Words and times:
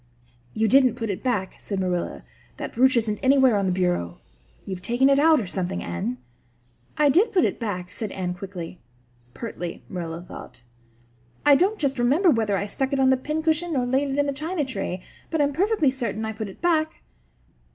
"You 0.55 0.67
didn't 0.67 0.95
put 0.95 1.11
it 1.11 1.21
back," 1.21 1.57
said 1.59 1.79
Marilla. 1.79 2.23
"That 2.57 2.73
brooch 2.73 2.97
isn't 2.97 3.19
anywhere 3.21 3.55
on 3.55 3.67
the 3.67 3.71
bureau. 3.71 4.17
You've 4.65 4.81
taken 4.81 5.09
it 5.11 5.19
out 5.19 5.39
or 5.39 5.45
something, 5.45 5.83
Anne." 5.83 6.17
"I 6.97 7.09
did 7.09 7.31
put 7.31 7.45
it 7.45 7.59
back," 7.59 7.91
said 7.91 8.11
Anne 8.11 8.33
quickly 8.33 8.79
pertly, 9.35 9.83
Marilla 9.89 10.23
thought. 10.23 10.63
"I 11.45 11.53
don't 11.53 11.77
just 11.77 11.99
remember 11.99 12.31
whether 12.31 12.57
I 12.57 12.65
stuck 12.65 12.93
it 12.93 12.99
on 12.99 13.11
the 13.11 13.15
pincushion 13.15 13.75
or 13.75 13.85
laid 13.85 14.09
it 14.09 14.17
in 14.17 14.25
the 14.25 14.33
china 14.33 14.65
tray. 14.65 15.03
But 15.29 15.39
I'm 15.39 15.53
perfectly 15.53 15.91
certain 15.91 16.25
I 16.25 16.33
put 16.33 16.49
it 16.49 16.63
back." 16.63 17.03